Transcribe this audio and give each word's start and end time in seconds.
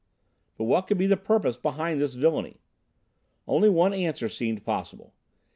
But 0.57 0.63
what 0.63 0.87
could 0.87 0.97
be 0.97 1.05
the 1.05 1.15
purpose 1.15 1.57
behind 1.57 2.01
this 2.01 2.15
villainy? 2.15 2.59
Only 3.47 3.69
one 3.69 3.93
answer 3.93 4.29
seemed 4.29 4.65
possible. 4.65 5.13